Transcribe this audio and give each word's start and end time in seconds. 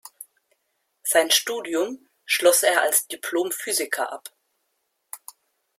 Sein 1.03 1.29
Studium 1.29 2.09
schloss 2.25 2.63
er 2.63 2.81
als 2.81 3.05
Diplomphysiker 3.05 4.11
ab. 4.11 4.31